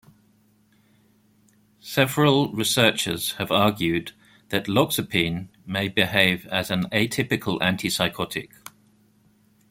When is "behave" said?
5.89-6.47